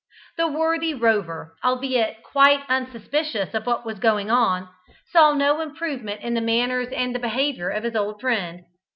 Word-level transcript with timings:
The 0.37 0.47
worthy 0.47 0.95
Rover, 0.95 1.53
albeit 1.63 2.23
quite 2.23 2.61
unsuspicious 2.67 3.53
of 3.53 3.67
what 3.67 3.85
was 3.85 3.99
going 3.99 4.31
on, 4.31 4.67
saw 5.11 5.35
no 5.35 5.61
improvement 5.61 6.21
in 6.23 6.33
the 6.33 6.41
manners 6.41 6.87
and 6.91 7.21
behaviour 7.21 7.69
of 7.69 7.83
his 7.83 7.95
old 7.95 8.19
friend. 8.19 8.61